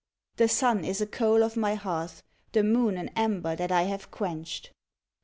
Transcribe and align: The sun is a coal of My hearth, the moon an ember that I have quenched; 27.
The 0.37 0.47
sun 0.47 0.83
is 0.83 0.99
a 0.99 1.05
coal 1.05 1.43
of 1.43 1.55
My 1.55 1.75
hearth, 1.75 2.23
the 2.53 2.63
moon 2.63 2.97
an 2.97 3.09
ember 3.09 3.55
that 3.55 3.71
I 3.71 3.83
have 3.83 4.09
quenched; 4.09 4.63
27. 4.69 4.73